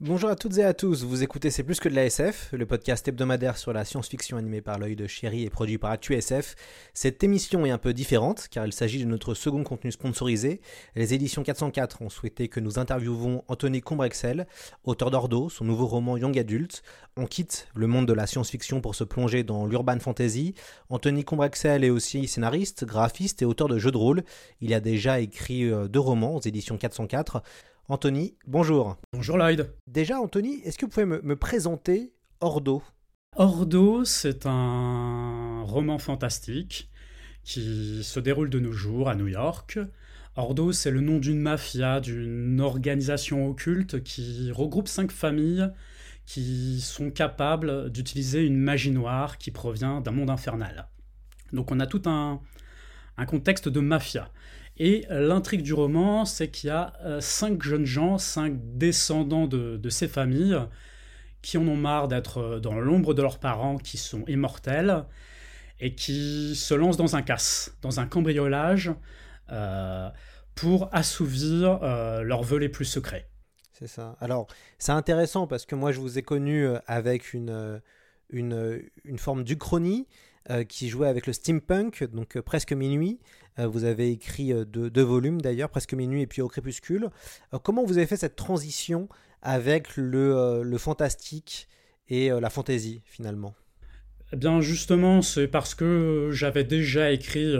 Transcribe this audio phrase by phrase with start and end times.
[0.00, 2.66] Bonjour à toutes et à tous, vous écoutez C'est plus que de la SF, le
[2.66, 6.54] podcast hebdomadaire sur la science-fiction animé par l'œil de chéri et produit par ActuSF.
[6.94, 10.60] Cette émission est un peu différente car il s'agit de notre second contenu sponsorisé.
[10.94, 14.46] Les éditions 404 ont souhaité que nous interviewons Anthony Combrexel,
[14.84, 16.84] auteur d'Ordo, son nouveau roman Young Adult.
[17.16, 20.54] On quitte le monde de la science-fiction pour se plonger dans l'urban fantasy.
[20.90, 24.22] Anthony Combrexel est aussi scénariste, graphiste et auteur de jeux de rôle.
[24.60, 27.42] Il a déjà écrit euh, deux romans aux éditions 404.
[27.90, 28.98] Anthony, bonjour.
[29.14, 29.72] Bonjour Lloyd.
[29.86, 32.82] Déjà, Anthony, est-ce que vous pouvez me, me présenter Ordo?
[33.34, 36.90] Ordo, c'est un roman fantastique
[37.44, 39.78] qui se déroule de nos jours à New York.
[40.36, 45.70] Ordo, c'est le nom d'une mafia, d'une organisation occulte qui regroupe cinq familles
[46.26, 50.90] qui sont capables d'utiliser une magie noire qui provient d'un monde infernal.
[51.54, 52.42] Donc on a tout un,
[53.16, 54.30] un contexte de mafia.
[54.78, 59.88] Et l'intrigue du roman, c'est qu'il y a euh, cinq jeunes gens, cinq descendants de,
[59.88, 60.56] ces familles,
[61.42, 65.04] qui en ont marre d'être dans l'ombre de leurs parents, qui sont immortels,
[65.80, 68.92] et qui se lancent dans un casse, dans un cambriolage,
[69.50, 70.08] euh,
[70.54, 73.28] pour assouvir euh, leurs vœux les plus secrets.
[73.72, 74.16] C'est ça.
[74.20, 74.46] Alors,
[74.78, 77.80] c'est intéressant parce que moi, je vous ai connu avec une,
[78.30, 80.08] une, une forme d'uchronie
[80.50, 83.20] euh, qui jouait avec le steampunk, donc euh, presque minuit.
[83.58, 87.10] Euh, vous avez écrit deux, deux, volumes d'ailleurs, presque minuit et puis au crépuscule.
[87.62, 89.10] comment vous avez fait cette transition
[89.42, 91.68] avec le, fantastique
[92.08, 93.54] et la fantaisie finalement?
[94.32, 97.54] Eh bien justement, c'est parce que j'avais déjà écrit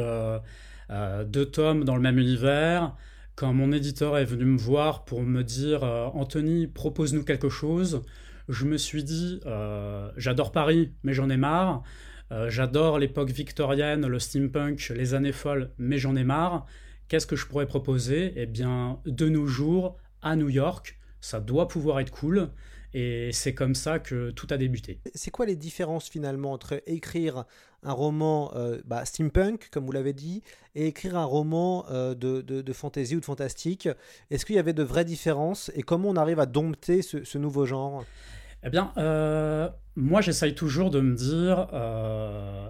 [1.26, 2.96] deux tomes dans le même univers.
[3.34, 8.02] Quand mon éditeur est venu me voir pour me dire Anthony, propose-nous quelque chose,
[8.48, 9.40] je me suis dit
[10.16, 11.82] j'adore Paris, mais j'en ai marre.
[12.30, 16.66] Euh, J'adore l'époque victorienne, le steampunk, les années folles, mais j'en ai marre.
[17.08, 18.34] Qu'est-ce que je pourrais proposer?
[18.36, 22.50] Eh bien, de nos jours, à New York, ça doit pouvoir être cool.
[22.94, 24.98] Et c'est comme ça que tout a débuté.
[25.14, 27.44] C'est quoi les différences finalement entre écrire
[27.82, 30.42] un roman euh, bah, steampunk, comme vous l'avez dit,
[30.74, 33.88] et écrire un roman euh, de, fantasy ou de fantastique?
[34.30, 35.70] Est-ce qu'il y avait de vraies différences?
[35.74, 38.04] Et comment on arrive à dompter ce nouveau genre?
[38.64, 42.68] Eh bien, euh, moi, j'essaye toujours de me dire, euh,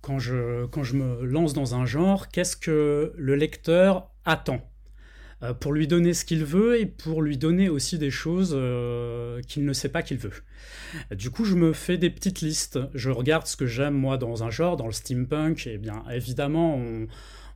[0.00, 4.60] quand, je, me lance dans un genre, qu'est-ce que le lecteur attend?
[5.42, 8.56] Euh, pour lui donner ce qu'il veut et pour lui donner aussi des choses
[9.46, 10.32] qu'il ne sait pas qu'il veut.
[11.10, 12.78] Du coup, je me fais des petites listes.
[12.94, 15.66] Je regarde ce que j'aime moi dans un genre, dans le steampunk.
[15.66, 16.80] Et bien, évidemment,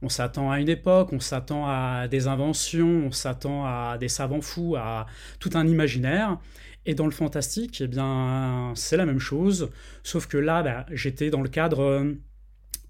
[0.02, 4.40] on s'attend à une époque, on s'attend à des inventions, on s'attend à des savants
[4.40, 5.06] fous, à
[5.40, 6.38] tout un imaginaire.
[6.88, 9.68] Et dans le fantastique, eh bien, c'est la même chose,
[10.02, 12.14] sauf que là, bah, j'étais dans le cadre euh,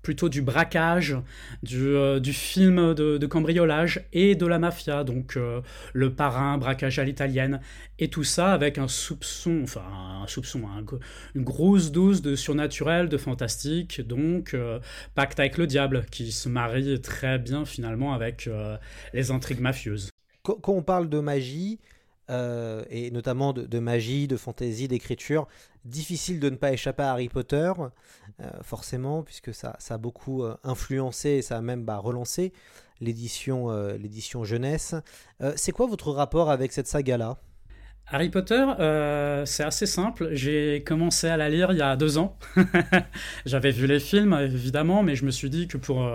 [0.02, 1.16] plutôt du braquage,
[1.64, 5.62] du, euh, film de, cambriolage et de la mafia, donc euh,
[5.94, 7.60] le parrain, braquage à l'italienne,
[7.98, 9.82] et tout ça avec un soupçon, enfin
[10.22, 10.84] un soupçon, un,
[11.34, 14.56] une grosse dose de surnaturel, de fantastique, donc
[15.16, 18.48] pacte avec le diable, qui se marie très bien finalement avec
[19.12, 20.10] les intrigues mafieuses.
[20.44, 21.80] Quand on parle de magie,
[22.30, 25.48] euh, et notamment de, magie, de fantaisie, d'écriture.
[25.84, 27.72] Difficile de ne pas échapper à Harry Potter,
[28.40, 32.52] euh, forcément, puisque ça, ça, a beaucoup euh, influencé et ça a même bah, relancé
[33.00, 34.96] l'édition l'édition jeunesse.
[35.54, 37.38] C'est quoi votre rapport avec cette saga-là?
[38.08, 38.64] Harry Potter,
[39.46, 40.30] c'est assez simple.
[40.32, 42.36] J'ai commencé à la lire il y a deux ans.
[43.46, 46.10] J'avais vu les films, évidemment, mais je me suis dit que pour,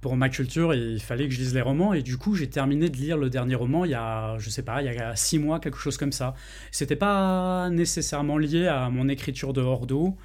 [0.00, 1.92] pour ma culture, il fallait que je lise les romans.
[1.92, 4.62] Et du coup, j'ai terminé de lire le dernier roman il y a, je sais
[4.62, 6.34] pas, il y a six mois, quelque chose comme ça.
[6.70, 10.16] C'était pas nécessairement lié à mon écriture de Ordo.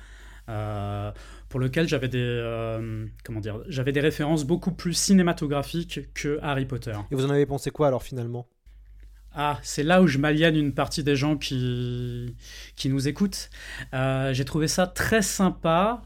[0.49, 1.11] Euh,
[1.49, 6.65] pour lequel j'avais des euh, comment dire j'avais des références beaucoup plus cinématographiques que Harry
[6.65, 6.93] Potter.
[7.11, 8.47] Et vous en avez pensé quoi alors finalement?
[9.39, 12.35] Ah, c'est là où je m'aliène une partie des gens qui,
[12.75, 13.51] qui nous écoutent.
[13.93, 16.01] Euh, J'ai trouvé ça très sympa,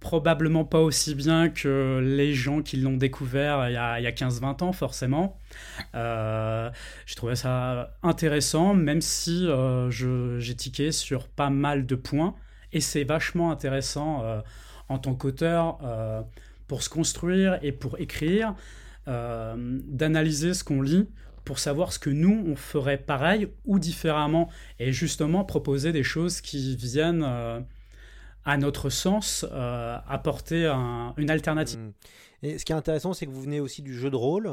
[0.00, 4.64] probablement pas aussi bien que les gens qui l'ont découvert il y a, a 15-20
[4.64, 5.36] ans, forcément.
[5.94, 6.70] Euh,
[7.06, 12.34] J'ai trouvé ça intéressant, même si euh, j'ai tiqué sur pas mal de points.
[12.72, 14.22] Et c'est vachement intéressant
[14.90, 15.78] en tant qu'auteur
[16.66, 18.54] pour se construire et pour écrire,
[19.06, 21.08] d'analyser ce qu'on lit
[21.48, 26.42] pour savoir ce que nous, on ferait pareil ou différemment, et justement proposer des choses
[26.42, 27.58] qui viennent, euh,
[28.48, 30.66] à notre sens, euh, apporter
[31.18, 31.78] une alternative.
[31.78, 31.92] Mmh.
[32.42, 34.50] Et ce qui est intéressant, c'est que vous venez aussi du jeu de rôle,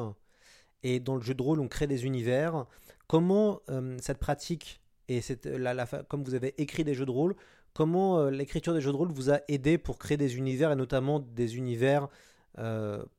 [0.84, 2.66] et dans le jeu de rôle, on crée des univers.
[3.08, 7.36] Comment euh, cette pratique, et cette, la, comme vous avez écrit des jeux de rôle,
[7.74, 11.20] comment l'écriture des jeux de rôle vous a aidé pour créer des univers, et notamment
[11.20, 12.10] des univers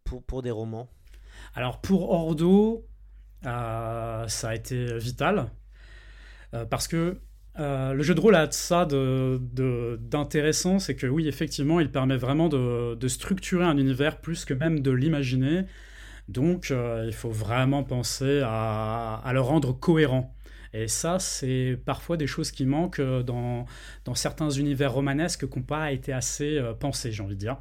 [0.04, 0.88] pour, pour des romans?
[1.54, 2.84] Alors pour Ordo,
[3.46, 5.50] euh, ça a été vital.
[6.54, 7.20] Euh, parce que
[7.58, 12.48] euh, le jeu de rôle a ça d'intéressant, c'est que oui, effectivement, il permet vraiment
[12.48, 15.64] de, structurer un univers plus que même de l'imaginer.
[16.28, 20.34] Donc, il faut vraiment penser à, le rendre cohérent.
[20.74, 23.64] Et ça, c'est parfois des choses qui manquent dans,
[24.04, 27.56] dans certains univers romanesques qui n'ont pas été assez pensés, j'ai envie de dire.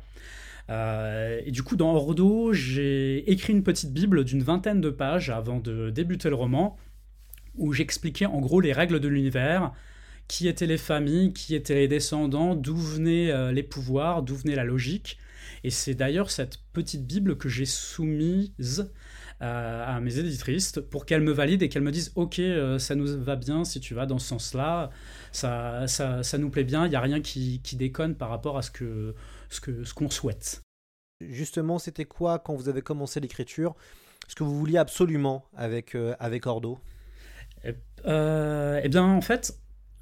[0.70, 5.30] Euh, et du coup, dans Ordo, j'ai écrit une petite bible d'une vingtaine de pages
[5.30, 6.78] avant de débuter le roman,
[7.58, 9.74] où j'expliquais en gros les règles de l'univers,
[10.28, 14.56] qui étaient les familles, qui étaient les descendants, d'où venaient euh, les pouvoirs, d'où venait
[14.56, 15.18] la logique.
[15.64, 18.92] Et c'est d'ailleurs cette petite bible que j'ai soumise
[19.42, 22.42] euh, à mes éditrices pour qu'elles me valident et qu'elles me disent ok
[22.80, 24.90] ça nous va bien si tu vas dans ce sens là
[25.34, 28.58] ça, ça, ça nous plaît bien il n'y a rien qui, qui, déconne par rapport
[28.58, 29.14] à ce que
[29.50, 30.62] ce qu'on ce qu'on souhaite.
[31.22, 33.76] Justement, c'était quoi quand vous avez commencé l'écriture?
[34.28, 36.80] Ce que vous vouliez absolument avec, euh, avec Ordo?
[38.08, 39.58] Euh, eh bien, en fait,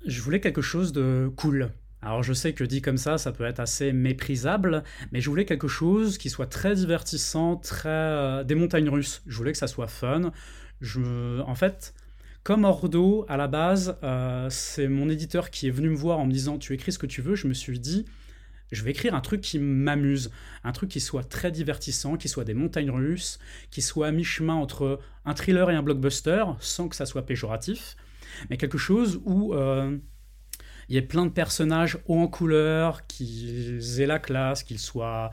[0.06, 1.72] je voulais quelque chose de cool.
[2.02, 4.84] Alors je sais que dit comme ça, ça peut être assez méprisable,
[5.14, 9.22] mais je voulais quelque chose qui soit très divertissant, très euh, des montagnes russes.
[9.26, 10.32] Je voulais que ça soit fun.
[10.82, 11.94] Je, en fait,
[12.44, 13.98] comme Ordo, à la base,
[14.50, 17.06] c'est mon éditeur qui est venu me voir en me disant tu écris ce que
[17.06, 17.36] tu veux.
[17.36, 18.06] Je me suis dit
[18.74, 20.32] je vais écrire un truc qui m'amuse,
[20.64, 23.40] un truc qui soit très divertissant, qui soit des montagnes russes,
[23.72, 27.96] qui soit à mi-chemin entre un thriller et un blockbuster, sans que ça soit péjoratif,
[28.50, 29.98] mais quelque chose où euh,
[30.90, 35.32] il y ait plein de personnages hauts en couleur, qu'ils aient la classe, qu'ils soient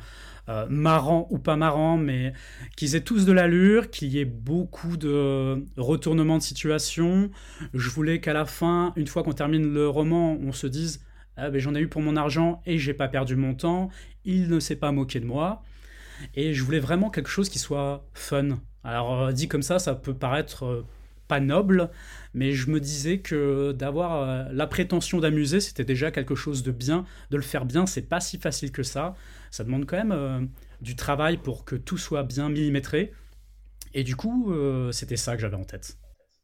[0.49, 2.33] euh, marrants ou pas marrants, mais
[2.77, 7.31] qu'ils aient tous de l'allure, qu'il y ait beaucoup de retournements de situation.
[7.75, 11.05] Je voulais qu'à la fin, une fois qu'on termine le roman, on se dise
[11.41, 13.89] ah, ben, j'en ai eu pour mon argent et j'ai pas perdu mon temps,
[14.25, 15.63] il ne s'est pas moqué de moi.
[16.35, 18.59] Et je voulais vraiment quelque chose qui soit fun.
[18.85, 20.87] Alors euh, dit comme ça, ça peut paraître euh,
[21.29, 21.91] pas noble,
[22.35, 26.73] mais je me disais que d'avoir euh, la prétention d'amuser, c'était déjà quelque chose de
[26.73, 27.07] bien.
[27.31, 29.15] De le faire bien, c'est pas si facile que ça.
[29.51, 30.49] Ça demande quand même
[30.81, 33.13] du travail pour que tout soit bien millimétré.
[33.95, 34.55] Et du coup,
[34.93, 35.99] c'était ça que j'avais en tête.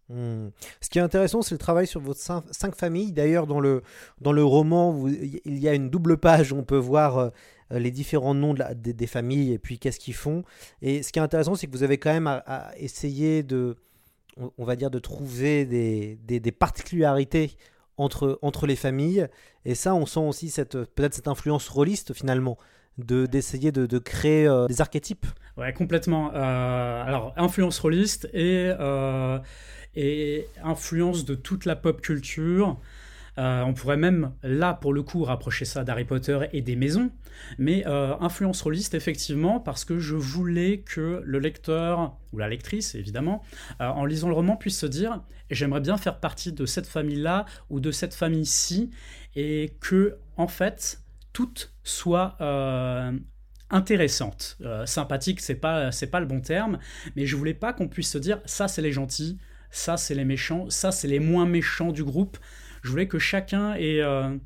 [0.09, 0.51] Hmm.
[0.81, 3.13] Ce qui est intéressant, c'est le travail sur vos cinq, familles.
[3.13, 3.83] D'ailleurs, dans le,
[4.21, 7.31] dans le roman, il y a une double page où on peut voir euh,
[7.71, 10.45] les différents noms de la, des, familles et puis qu'est-ce qu'ils font.
[10.81, 13.77] Et ce qui est intéressant, c'est que vous avez quand même à, essayer de,
[14.37, 17.57] on, va dire, de trouver des, des, particularités
[17.97, 19.27] entre, entre les familles.
[19.65, 22.57] Et ça, on sent aussi cette, peut-être cette influence rôliste finalement
[22.99, 25.27] de d'essayer de, de, créer euh, des archétypes.
[25.59, 26.33] Ouais, complètement.
[26.35, 28.71] Euh, alors, influence rôliste et
[29.97, 32.79] et influence de toute la pop culture.
[33.39, 37.11] Euh, on pourrait même, là, pour le coup, rapprocher ça d'Harry Potter et des maisons,
[37.59, 42.95] mais euh, influence rôliste, effectivement, parce que je voulais que le lecteur, ou la lectrice,
[42.95, 43.43] évidemment,
[43.83, 47.45] euh, en lisant le roman, puisse se dire j'aimerais bien faire partie de cette famille-là
[47.69, 48.91] ou de cette famille-ci,
[49.35, 51.03] et que, en fait,
[51.35, 52.37] toutes soient
[53.69, 54.57] intéressantes.
[54.87, 56.79] sympathique, c'est pas, c'est pas le bon terme,
[57.17, 59.39] mais je voulais pas qu'on puisse se dire ça, c'est les gentils
[59.77, 62.39] ça c'est les méchants, ça c'est les moins méchants du groupe.
[62.83, 64.37] Je voulais que chacun euh,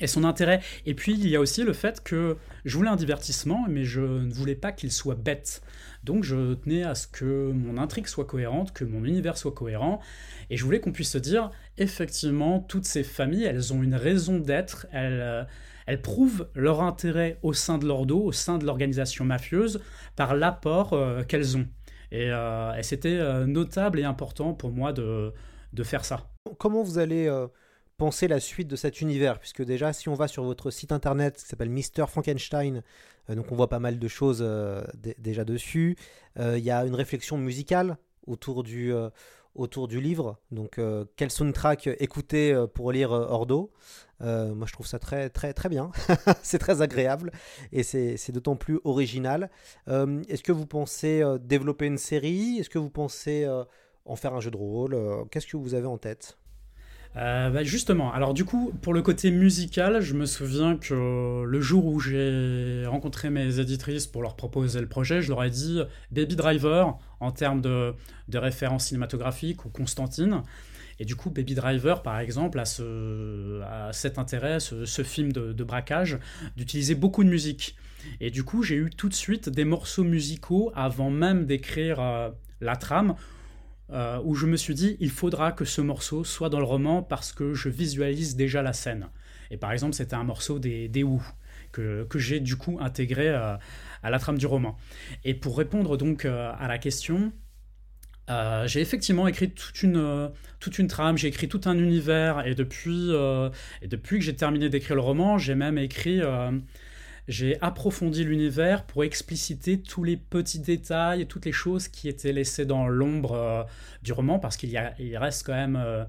[0.00, 0.60] ait, son intérêt.
[0.84, 4.00] Et puis il y a aussi le fait que je voulais un divertissement, mais je
[4.00, 5.62] ne voulais pas qu'il soit bête.
[6.02, 10.00] Donc je tenais à ce que mon intrigue soit cohérente, que mon univers soit cohérent,
[10.50, 14.38] et je voulais qu'on puisse se dire, effectivement, toutes ces familles, elles ont une raison
[14.38, 15.46] d'être, elles,
[15.88, 19.80] euh, prouvent leur intérêt au sein de l'ordo, au sein de l'organisation mafieuse,
[20.16, 21.66] par l'apport euh, qu'elles ont.
[22.14, 25.32] Euh, et, c'était euh, notable et important pour moi de,
[25.72, 26.28] de faire ça.
[26.58, 27.48] Comment vous allez euh,
[27.96, 29.38] penser la suite de cet univers?
[29.38, 32.82] Puisque déjà, si on va sur votre site internet qui s'appelle Mister Frankenstein,
[33.28, 34.46] donc on voit pas mal de choses
[35.18, 35.96] déjà dessus.
[36.38, 38.92] Il y a une réflexion musicale autour du,
[39.54, 40.38] autour du livre.
[40.50, 43.72] Donc, euh, quel soundtrack écouter euh, pour lire euh, Ordo?
[44.20, 45.90] Moi, je trouve ça très, très, très bien.
[46.42, 47.30] c'est très agréable
[47.72, 49.50] et c'est d'autant plus original.
[49.86, 52.56] Est-ce que vous pensez développer une série?
[52.58, 53.46] Est-ce que vous pensez
[54.06, 54.96] en faire un jeu de rôle?
[55.30, 56.38] Qu'est-ce que vous avez en tête?
[57.16, 61.60] Euh, bah, justement, alors du coup, pour le côté musical, je me souviens que le
[61.60, 65.80] jour où j'ai rencontré mes éditrices pour leur proposer le projet, je leur ai dit
[66.10, 67.94] Baby Driver en termes de,
[68.32, 70.42] référence cinématographique ou Constantine.
[70.98, 75.52] Et du coup, Baby Driver, par exemple, a, ce, a cet intérêt, ce, film de,
[75.52, 76.18] de braquage,
[76.56, 77.76] d'utiliser beaucoup de musique.
[78.20, 82.30] Et du coup, j'ai eu tout de suite des morceaux musicaux avant même d'écrire euh,
[82.60, 83.14] la trame
[83.90, 87.02] euh, où je me suis dit, il faudra que ce morceau soit dans le roman
[87.02, 89.08] parce que je visualise déjà la scène.
[89.50, 91.04] Et par exemple, c'était un morceau des, des
[91.72, 93.56] que, que j'ai du coup intégré euh,
[94.02, 94.76] à la trame du roman.
[95.24, 97.32] Et pour répondre donc euh, à la question,
[98.66, 103.10] j'ai effectivement écrit toute une, toute une trame, j'ai écrit tout un univers, et depuis,
[103.82, 106.22] et depuis que j'ai terminé d'écrire le roman, j'ai même écrit
[107.26, 112.66] j'ai approfondi l'univers pour expliciter tous les petits détails toutes les choses qui étaient laissées
[112.66, 113.62] dans l'ombre euh,
[114.02, 116.04] du roman, parce qu'il il reste quand même euh,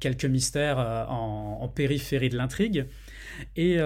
[0.00, 2.86] quelques mystères euh, en, périphérie de l'intrigue.
[3.56, 3.78] Et,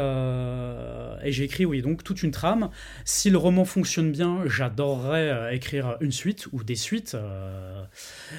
[1.24, 2.70] j'ai écrit, oui, donc toute une trame.
[3.04, 7.16] Si le roman fonctionne bien, j'adorerais écrire une suite ou des suites,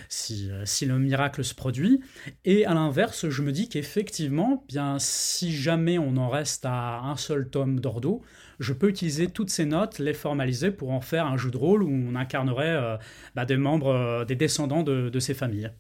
[0.08, 2.02] si, si, le miracle se produit.
[2.46, 7.16] Et à l'inverse, je me dis qu'effectivement, bien, si jamais on en reste à un
[7.16, 8.22] seul tome d'Ordo,
[8.60, 11.84] je peux utiliser toutes ces notes, les formaliser pour en faire un jeu de rôle
[11.84, 13.00] où on incarnerait
[13.36, 15.72] bah, des membres, des descendants de, de ces familles.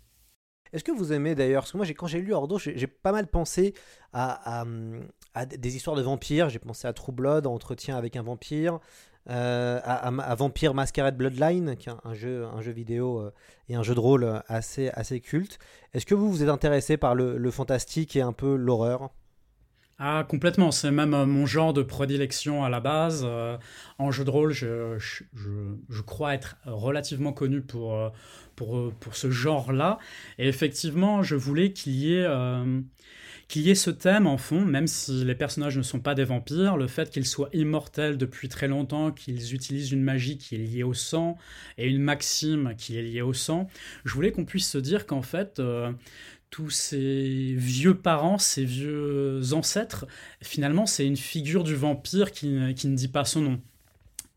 [0.72, 3.28] Est-ce que vous aimez d'ailleurs Parce que moi, quand j'ai lu Ordo, j'ai pas mal
[3.28, 3.74] pensé
[4.14, 4.64] à,
[5.46, 6.50] des histoires de vampires.
[6.50, 8.80] J'ai pensé à True Blood, Entretien avec un vampire,
[9.30, 13.34] euh, à, Vampire Masquerade Bloodline, qui est un, jeu, un jeu vidéo euh,
[13.68, 15.60] et un jeu de rôle assez, assez culte.
[15.94, 19.12] Est-ce que vous vous êtes intéressé par le, fantastique et un peu l'horreur?
[20.00, 20.72] Ah, complètement.
[20.72, 23.28] C'est même euh, mon genre de prédilection à la base.
[24.00, 25.24] en jeu de rôle, je, je,
[25.90, 28.12] je, crois être relativement connu pour,
[28.56, 30.00] pour, pour ce genre-là.
[30.40, 32.26] Et effectivement, je voulais qu'il y ait...
[32.26, 32.82] Euh,
[33.50, 36.24] qu'il y ait ce thème en fond, même si les personnages ne sont pas des
[36.24, 40.60] vampires, le fait qu'ils soient immortels depuis très longtemps, qu'ils utilisent une magie qui est
[40.60, 41.36] liée au sang
[41.80, 43.68] et une maxime qui est liée au sang,
[44.06, 45.92] je voulais qu'on puisse se dire qu'en fait, euh,
[46.52, 50.06] tous ces vieux parents, ces vieux ancêtres,
[50.44, 53.62] finalement, c'est une figure du vampire qui, qui ne dit pas son nom.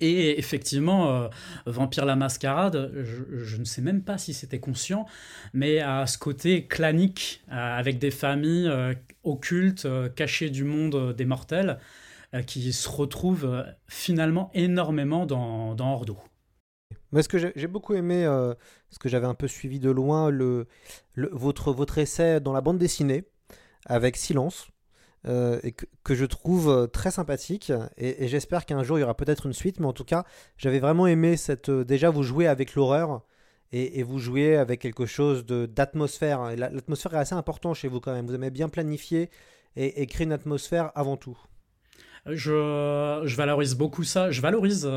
[0.03, 1.29] Et effectivement, euh,
[1.65, 5.07] Vampire la Mascarade, je, ne sais même pas si c'était conscient,
[5.55, 11.25] mais à ce côté clanique, euh, avec des familles euh, occultes, cachées du monde des
[11.25, 11.79] mortels,
[12.47, 16.17] qui se retrouvent finalement énormément dans, dans Ordo.
[17.15, 18.25] ce que j'ai beaucoup aimé,
[18.89, 20.67] ce que j'avais un peu suivi de loin, le,
[21.15, 23.25] votre, votre essai dans la bande dessinée,
[23.85, 24.72] avec Silence,
[25.29, 27.73] euh, et que, je trouve euh, très sympathique.
[27.97, 29.81] Et, j'espère qu'un jour il y aura peut-être une suite.
[29.81, 30.25] Mais en tout cas,
[30.57, 31.69] j'avais vraiment aimé cette.
[31.69, 33.23] Euh, déjà, vous jouez avec l'horreur
[33.73, 36.57] et, vous jouez avec quelque chose d'atmosphère.
[36.57, 38.27] L'atmosphère est assez important chez vous quand même.
[38.27, 39.31] Vous aimez bien planifier
[39.77, 41.39] et, créer une atmosphère avant tout.
[42.27, 44.31] Je, valorise beaucoup ça.
[44.31, 44.89] Je valorise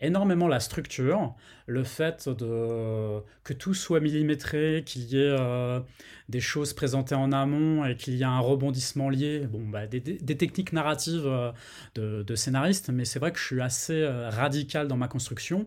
[0.00, 1.34] énormément la structure,
[1.66, 5.80] le fait de, que tout soit millimétré, qu'il y ait euh,
[6.28, 9.46] des choses présentées en amont et qu'il y ait un rebondissement lié.
[9.50, 10.00] Bon, bah, des,
[10.36, 11.52] techniques narratives euh,
[11.94, 15.66] de, de scénariste, mais c'est vrai que je suis assez euh, radical dans ma construction.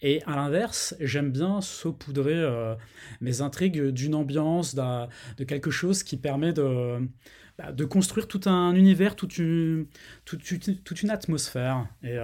[0.00, 2.44] Et à l'inverse, j'aime bien saupoudrer
[3.20, 6.98] mes intrigues d'une ambiance, de quelque chose qui permet de,
[7.58, 9.86] bah, de construire tout un univers, toute une,
[11.10, 11.86] atmosphère.
[12.02, 12.18] Et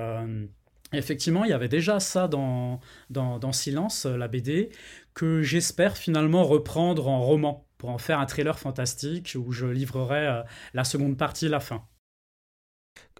[0.92, 2.80] Effectivement, il y avait déjà ça dans,
[3.10, 4.70] dans, Silence, euh, la BD,
[5.12, 10.26] que j'espère finalement reprendre en roman, pour en faire un trailer fantastique où je livrerai
[10.26, 10.42] euh,
[10.72, 11.84] la seconde partie, la fin.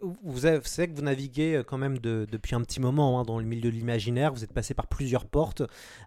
[0.03, 3.45] Vous savez que vous naviguez euh, quand même depuis un petit moment hein, dans le
[3.45, 5.63] milieu de l'imaginaire, vous êtes passé par plusieurs portes.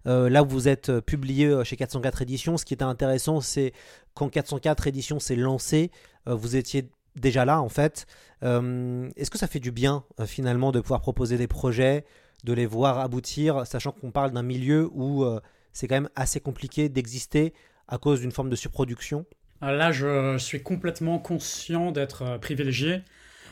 [0.05, 2.57] là, vous êtes publié chez 404 Éditions.
[2.57, 3.73] Ce qui était intéressant, c'est
[4.13, 5.91] quand 404 Éditions s'est lancé,
[6.25, 8.05] vous étiez déjà là en fait.
[8.43, 12.05] Euh, est-ce que ça fait du bien euh, finalement de pouvoir proposer des projets,
[12.43, 15.39] de les voir aboutir, sachant qu'on parle d'un milieu où euh,
[15.73, 17.53] c'est quand même assez compliqué d'exister
[17.87, 19.25] à cause d'une forme de surproduction?
[19.61, 23.03] Là, je suis complètement conscient d'être privilégié.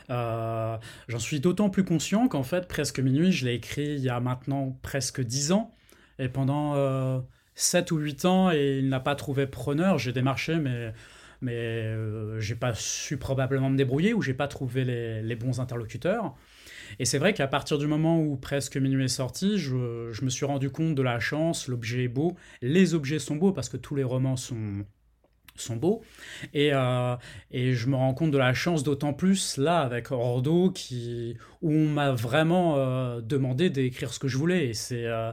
[0.09, 4.19] J'en suis d'autant plus conscient qu'en fait, Presque Minuit, je l'ai écrit il y a
[4.19, 5.73] maintenant presque 10 ans.
[6.17, 7.23] Et pendant
[7.55, 9.97] 7 ou 8 ans, il n'a pas trouvé preneur.
[9.97, 10.93] J'ai démarché, mais
[11.41, 16.35] mais euh, j'ai pas su probablement me débrouiller ou j'ai pas trouvé les, bons interlocuteurs.
[16.97, 20.45] Et c'est vrai qu'à partir du moment où presque minuit est sorti, je, me suis
[20.45, 23.95] rendu compte de la chance, l'objet est beau, les objets sont beaux parce que tous
[23.95, 24.85] les romans sont,
[25.61, 26.01] sont beaux.
[26.53, 27.15] Et, euh,
[27.51, 31.71] et je me rends compte de la chance d'autant plus là avec Ordo qui, où
[31.71, 34.67] on m'a vraiment euh, demandé d'écrire ce que je voulais.
[34.67, 35.31] Et c'est euh,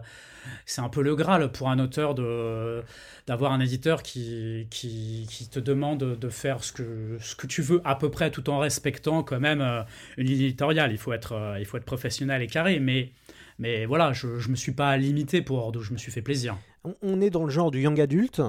[0.65, 2.83] c'est un peu le Graal pour un auteur de
[3.27, 7.61] d'avoir un éditeur qui, qui, qui, te demande de faire ce que, ce que tu
[7.61, 9.85] veux à peu près tout en respectant quand même
[10.17, 10.93] une éditoriale.
[10.93, 12.79] Il faut être, il faut être professionnel et carré.
[12.79, 13.11] Mais,
[13.59, 16.57] mais voilà, je ne me suis pas limité pour Ordo, je me suis fait plaisir.
[17.03, 18.41] On est dans le genre du young adulte.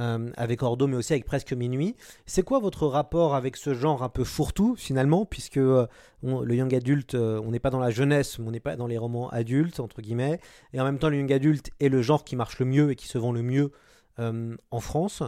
[0.00, 1.96] Euh, avec Ordo, mais aussi avec Presque Minuit.
[2.24, 5.86] C'est quoi votre rapport avec ce genre un peu fourre-tout, finalement, puisque euh,
[6.22, 8.86] le young adulte, euh, on n'est pas dans la jeunesse, mais on n'est pas dans
[8.86, 10.40] les romans adultes, entre guillemets,
[10.72, 12.96] et en même temps, le young adulte est le genre qui marche le mieux et
[12.96, 13.70] qui se vend le mieux
[14.18, 15.22] en France.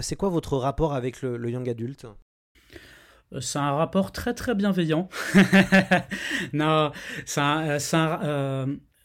[0.00, 2.06] c'est quoi votre rapport avec le, young adulte?
[3.40, 5.08] C'est un rapport très très bienveillant.
[6.52, 6.92] non,
[7.24, 7.78] c'est un,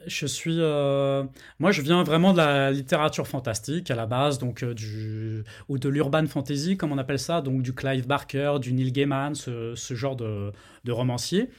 [0.06, 1.24] je suis, euh,
[1.60, 5.78] moi, je viens vraiment de la littérature fantastique à la base, donc euh, du ou
[5.78, 9.76] de l'urban fantasy, comme on appelle ça, donc du Clive Barker, du Neil Gaiman, ce,
[9.76, 10.52] genre de,
[10.86, 11.50] de, romancier.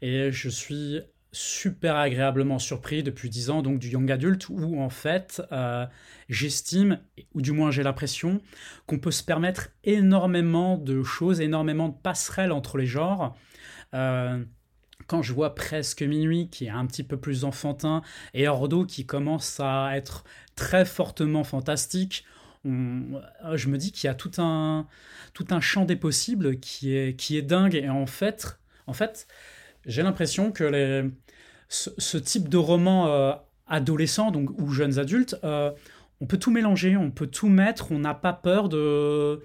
[0.00, 1.00] Et je suis
[1.32, 5.86] super agréablement surpris depuis dix ans, donc du young adult, où en fait, euh,
[6.28, 7.00] j'estime,
[7.34, 8.40] ou du moins j'ai l'impression,
[8.86, 13.36] qu'on peut se permettre énormément de choses, énormément de passerelles entre les genres
[15.10, 18.00] quand je vois presque minuit qui est un petit peu plus enfantin
[18.32, 20.22] et Ordo qui commence à être
[20.54, 22.24] très fortement fantastique,
[22.64, 24.86] je me dis qu'il y a tout un,
[25.34, 27.74] tout un champ des possibles qui est, qui est dingue.
[27.74, 29.26] Et en fait, en fait
[29.84, 31.10] j'ai l'impression que
[31.68, 33.32] ce, type de roman euh,
[33.66, 35.72] adolescent donc, ou jeunes adultes, euh,
[36.20, 39.42] on peut tout mélanger, on peut tout mettre, on n'a pas peur de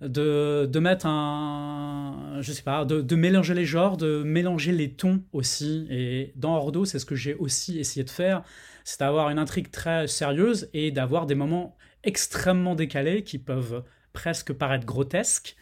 [0.00, 2.38] de, mettre un.
[2.40, 5.86] Je sais pas, de, mélanger les genres, de mélanger les tons aussi.
[5.90, 8.42] Et dans Ordo, c'est ce que j'ai aussi essayé de faire
[8.88, 14.54] c'est d'avoir une intrigue très sérieuse et d'avoir des moments extrêmement décalés qui peuvent presque
[14.54, 15.56] paraître grotesques,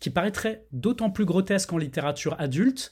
[0.00, 2.90] qui paraîtraient d'autant plus grotesques en littérature adulte,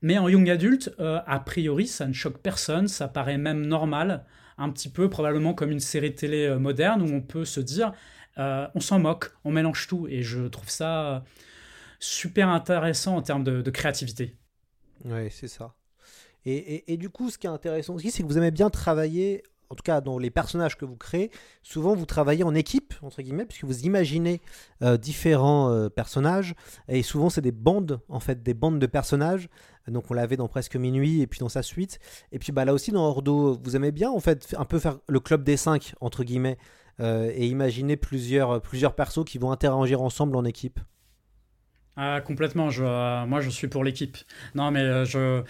[0.00, 4.24] mais en young adulte, euh, a priori, ça ne choque personne, ça paraît même normal,
[4.58, 7.92] un petit peu probablement comme une série télé euh, moderne où on peut se dire
[8.38, 11.24] euh, on s'en moque, on mélange tout, et je trouve ça
[11.98, 14.36] super intéressant en termes de, créativité.
[15.04, 15.74] Oui, c'est ça.
[16.44, 19.76] Et, du coup, ce qui est intéressant aussi, c'est que vous aimez bien travailler, en
[19.76, 21.30] tout cas dans les personnages que vous créez,
[21.62, 24.40] souvent vous travaillez en équipe, entre guillemets, puisque vous imaginez
[24.82, 26.56] euh, différents euh, personnages,
[26.88, 29.48] et souvent c'est des bandes, en fait, des bandes de personnages.
[29.86, 32.00] Donc on l'avait dans Presque Minuit, et puis dans sa suite.
[32.32, 34.98] Et puis bah, là aussi, dans Ordo, vous aimez bien, en fait, un peu faire
[35.08, 36.58] le club des cinq, entre guillemets.
[37.00, 40.78] Euh, et imaginer plusieurs, plusieurs persos qui vont interagir ensemble en équipe
[41.94, 42.70] ah, complètement.
[42.70, 44.16] Je, euh, moi, je suis pour l'équipe.
[44.54, 45.42] Non, mais euh, je,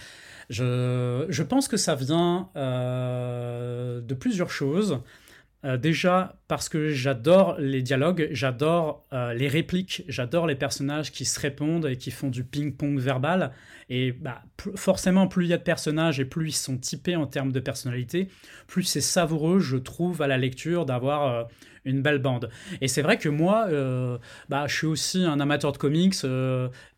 [0.49, 4.99] je, je, pense que ça vient de plusieurs choses.
[5.65, 11.23] Euh, déjà parce que j'adore les dialogues, j'adore euh, les répliques, j'adore les personnages qui
[11.23, 13.51] se répondent et qui font du ping-pong verbal.
[13.89, 14.41] Et bah,
[14.75, 17.59] forcément, plus il y a de personnages et plus ils sont typés en termes de
[17.61, 18.27] personnalité,
[18.67, 21.43] plus c'est savoureux, je trouve, à la lecture d'avoir euh,
[21.85, 22.49] une belle bande.
[22.81, 23.67] Et c'est vrai que moi,
[24.47, 26.15] bah, je suis aussi un amateur de comics.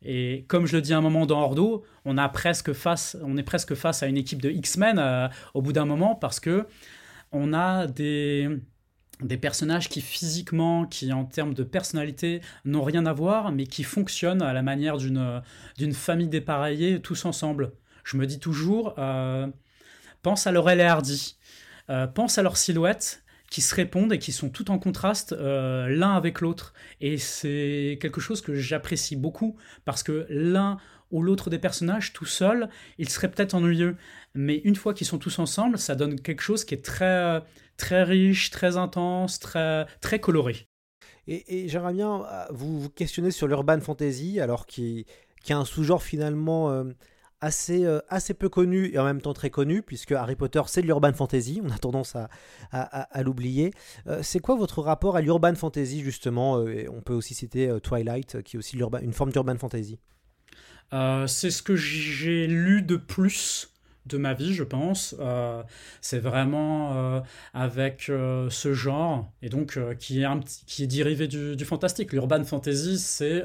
[0.03, 4.05] et comme je le dis à un moment dans Ordo, on, est presque face à
[4.05, 6.67] une équipe de X-Men au bout d'un moment parce que
[7.35, 8.49] on a des,
[9.21, 13.83] des personnages qui physiquement, qui en termes de personnalité n'ont rien à voir, mais qui
[13.83, 15.41] fonctionnent à la manière d'une,
[15.93, 17.73] famille dépareillée tous ensemble.
[18.03, 19.47] Je me dis toujours, euh,
[20.21, 20.89] pense à Laurel et
[21.89, 25.87] euh, pense à leur silhouette qui se répondent et qui sont tout en contraste euh,
[25.87, 26.73] l'un avec l'autre.
[26.99, 30.77] Et c'est quelque chose que j'apprécie beaucoup parce que l'un
[31.11, 33.95] ou l'autre des personnages tout seul, il serait peut-être ennuyeux.
[34.33, 37.41] Mais une fois qu'ils sont tous ensemble, ça donne quelque chose qui est très,
[37.77, 40.67] très riche, très intense, très, très coloré.
[41.27, 45.05] Et, j'aimerais bien euh, vous, vous questionner sur l'urban fantasy, alors qui,
[45.43, 46.83] qui a un sous-genre finalement euh,
[47.41, 50.81] assez, euh, assez peu connu et en même temps très connu, puisque Harry Potter c'est
[50.81, 52.29] de l'urban fantasy, on a tendance à,
[52.71, 53.73] à, l'oublier.
[54.21, 56.63] c'est quoi votre rapport à l'urban fantasy justement?
[56.91, 59.99] On peut aussi citer Twilight, qui est aussi une forme d'urban fantasy.
[60.91, 63.69] C'est ce que j'ai lu de plus
[64.05, 65.15] de ma vie, je pense.
[65.19, 65.63] Euh,
[66.01, 67.21] c'est vraiment euh,
[67.53, 70.27] avec euh, ce genre, et donc qui, est
[70.67, 72.13] qui est dérivé du, fantastique.
[72.13, 73.43] L'urban fantasy, c'est,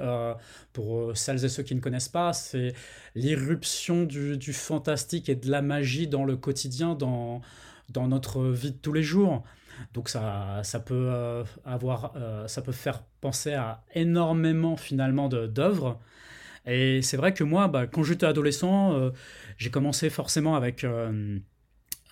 [0.72, 2.74] pour celles et ceux qui ne connaissent pas, c'est
[3.14, 7.40] l'irruption du, du, fantastique et de la magie dans le quotidien, dans,
[7.88, 9.42] dans notre vie de tous les jours.
[9.94, 12.12] Donc ça, ça peut avoir,
[12.46, 15.98] ça peut faire penser à énormément finalement d'œuvres.
[16.66, 19.10] Et c'est vrai que moi, bah, quand j'étais adolescent, euh,
[19.56, 21.38] j'ai commencé forcément avec, euh,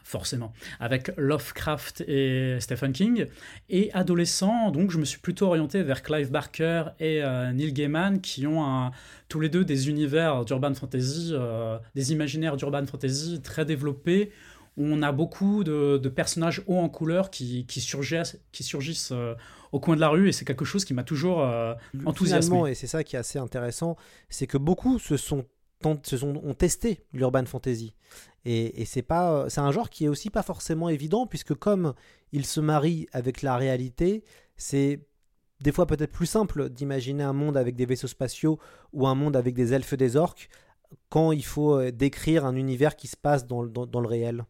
[0.02, 3.26] forcément, avec Lovecraft et Stephen King.
[3.68, 8.20] Et adolescent, donc je me suis plutôt orienté vers Clive Barker et euh, Neil Gaiman,
[8.20, 8.90] qui ont
[9.28, 11.34] tous les deux des univers d'urban fantasy,
[11.94, 14.32] des imaginaires d'urban fantasy très développés,
[14.80, 19.12] on a beaucoup de, personnages hauts en couleur qui, qui surgissent,
[19.72, 21.74] au coin de la rue, et c'est quelque chose qui m'a toujours euh,
[22.06, 22.46] enthousiasmé.
[22.46, 23.96] Finalement, et c'est ça qui est assez intéressant,
[24.28, 25.44] c'est que beaucoup se sont,
[25.80, 27.94] tent- se sont ont testé l'urban fantasy.
[28.44, 31.92] Et, et c'est pas, c'est un genre qui est aussi pas forcément évident puisque comme
[32.32, 34.24] il se marie avec la réalité,
[34.56, 35.06] c'est
[35.60, 38.58] des fois peut-être plus simple d'imaginer un monde avec des vaisseaux spatiaux
[38.92, 40.48] ou un monde avec des elfes et des orques
[41.10, 44.06] quand il faut euh, décrire un univers qui se passe dans, le- dans- dans le
[44.08, 44.44] réel.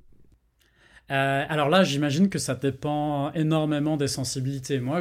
[1.10, 4.80] Euh, alors là, j'imagine que ça dépend énormément des sensibilités.
[4.80, 5.00] Moi,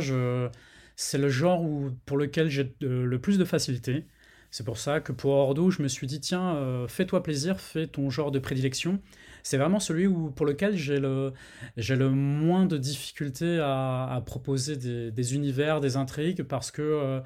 [0.95, 4.05] c'est le genre où, pour lequel j'ai le plus de facilité.
[4.49, 7.85] C'est pour ça que pour Ordo, je me suis dit, tiens, euh, fais-toi plaisir, fais
[7.87, 9.01] ton genre de prédilection.
[9.43, 11.33] C'est vraiment celui où, pour lequel j'ai le,
[11.75, 17.21] j'ai le moins de difficultés à, proposer des, des univers, des intrigues, parce que,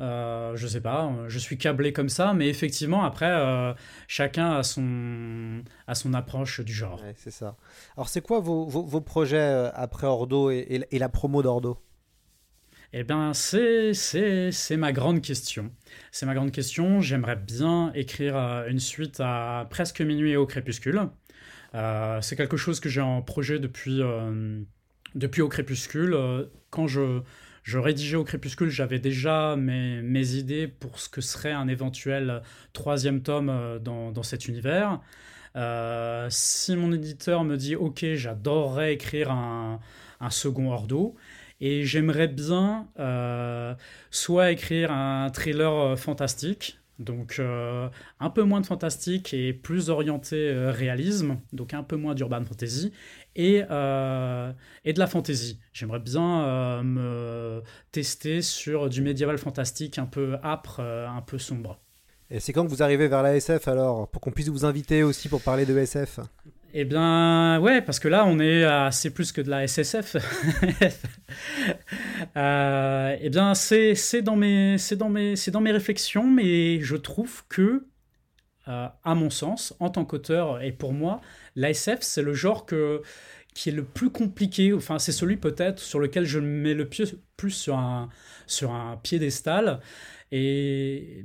[0.00, 3.74] euh, je sais pas, je suis câblé comme ça, mais effectivement, après, euh,
[4.08, 7.02] chacun a son, a son approche du genre.
[7.02, 7.56] Ouais, c'est ça.
[7.96, 11.78] Alors c'est quoi vos, vos- vos projets euh, après Ordo et, et- la promo d'Ordo?
[12.92, 13.92] Eh bien, c'est,
[14.76, 15.70] ma grande question.
[16.10, 17.00] C'est ma grande question.
[17.00, 18.36] J'aimerais bien écrire
[18.66, 21.08] une suite à Presque Minuit et au Crépuscule.
[21.74, 24.00] Euh, c'est quelque chose que j'ai en projet depuis,
[25.14, 26.16] depuis au Crépuscule.
[26.70, 27.20] Quand je,
[27.62, 32.42] je rédigeais au Crépuscule, j'avais déjà mes, idées pour ce que serait un éventuel
[32.72, 35.00] troisième tome euh, dans, cet univers.
[35.56, 39.80] Euh, si mon éditeur me dit OK, j'adorerais écrire un,
[40.20, 41.16] un second Ordo,
[41.60, 43.74] et j'aimerais bien euh,
[44.10, 47.88] soit écrire un thriller fantastique, donc euh,
[48.20, 52.44] un peu moins de fantastique et plus orienté euh, réalisme, donc un peu moins d'urban
[52.44, 52.92] fantasy,
[53.34, 54.52] et, euh,
[54.84, 55.58] et de la fantasy.
[55.72, 61.80] J'aimerais bien me tester sur du médiéval fantastique un peu âpre, un peu sombre.
[62.30, 65.28] Et c'est quand vous arrivez vers la SF alors Pour qu'on puisse vous inviter aussi
[65.28, 66.20] pour parler de SF
[66.72, 70.16] Eh bien, ouais, parce que là, on est à c'est plus que de la SSF.
[72.36, 74.76] Euh, eh bien, c'est dans mes
[75.72, 77.86] réflexions, mais je trouve que,
[78.68, 81.20] euh, à mon sens, en tant qu'auteur et pour moi,
[81.56, 84.72] la SF c'est le genre qui est le plus compliqué.
[84.72, 87.04] Enfin, c'est celui peut-être sur lequel je mets le pied
[87.36, 88.08] plus sur un
[88.46, 89.80] sur un piédestal
[90.32, 91.24] et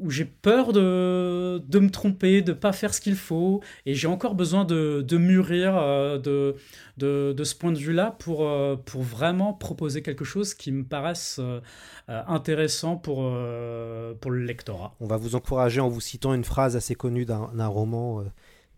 [0.00, 4.08] où j'ai peur de, de me tromper, de pas faire ce qu'il faut, et j'ai
[4.08, 6.56] encore besoin de, de mûrir euh, de,
[6.96, 10.84] de, de ce point de vue-là pour, euh, pour vraiment proposer quelque chose qui me
[10.84, 11.60] paraisse euh,
[12.08, 13.18] intéressant pour,
[14.20, 14.94] pour le lectorat.
[15.00, 18.24] On va vous encourager en vous citant une phrase assez connue d'un roman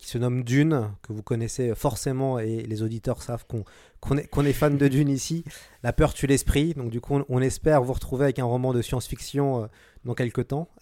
[0.02, 3.64] qui se nomme Dune, que vous connaissez forcément et les auditeurs savent qu'on
[4.00, 5.44] qu'on est, qu'on est fan de Dune ici.
[5.84, 8.72] La peur tue l'esprit, donc du coup on, on espère vous retrouver avec un roman
[8.72, 9.66] de science-fiction euh,
[10.04, 10.68] dans quelques temps.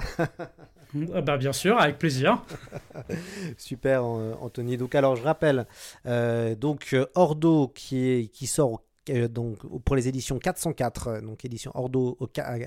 [1.15, 2.43] Ah bah, bien sûr, avec plaisir.
[3.59, 4.77] Super euh, Anthony.
[4.77, 5.67] Donc alors je rappelle,
[6.07, 8.83] euh, donc Ordo qui, est, qui sort
[9.31, 12.19] donc pour les éditions 404, euh, donc édition Ordo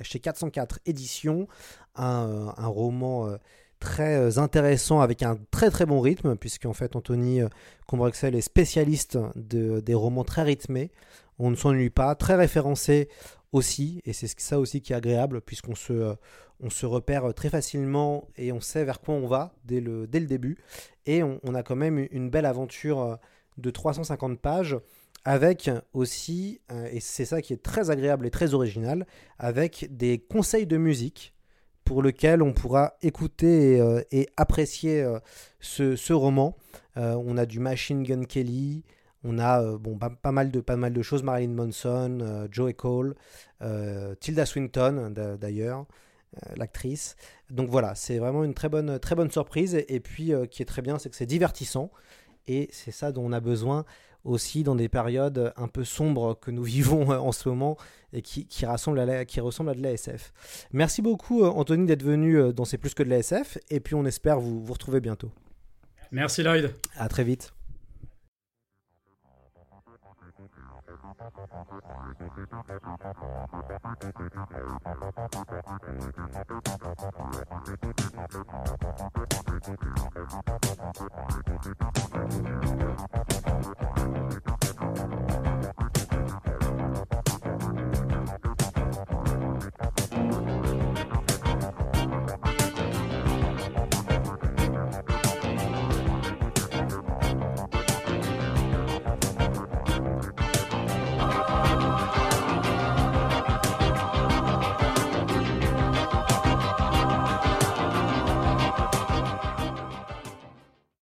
[0.04, 1.48] chez 404 éditions,
[1.96, 3.38] un, un roman
[3.84, 7.50] très euh, intéressant avec un très très bon rythme puisqu'en fait Anthony euh,
[7.86, 10.90] Combrexel est spécialiste de, des romans très rythmés.
[11.38, 13.10] On ne s'ennuie pas, très référencé
[13.52, 16.14] aussi et c'est ça aussi qui est agréable puisqu'on se euh,
[16.62, 20.22] on se repère très facilement et on sait vers quoi on va dès le, dès
[20.22, 20.58] le début.
[21.06, 23.18] Et on, a quand même une belle aventure
[23.58, 24.78] de 350 pages
[25.26, 29.06] avec aussi, et c'est ça qui est très agréable et très original,
[29.40, 31.34] avec des conseils de musique
[31.84, 35.20] pour lesquels on pourra écouter et, euh, apprécier euh,
[35.60, 36.56] ce, roman.
[36.98, 38.84] Euh, on a du Machine Gun Kelly,
[39.24, 43.16] on a bon, pas, mal de, pas mal de choses, Marilyn Manson, Joey Cole,
[44.20, 45.86] Tilda Swinton d'a- d'ailleurs,
[46.58, 47.16] l'actrice.
[47.50, 49.82] Donc voilà, c'est vraiment une très bonne, très bonne surprise.
[49.88, 51.90] Et, puis, qui est très bien, c'est que c'est divertissant.
[52.48, 53.86] Et c'est ça dont on a besoin
[54.24, 57.78] aussi dans des périodes un peu sombres que nous vivons euh, en ce moment
[58.14, 60.32] et qui, qui, rassemblent à la- qui ressemblent à de la SF.
[60.72, 63.58] Merci beaucoup, euh, Anthony, d'être venu euh, dans C'est plus que de la SF.
[63.70, 65.32] Et puis, on espère vous, vous retrouver bientôt.
[66.12, 66.74] Merci Lloyd.
[66.96, 67.52] À très vite.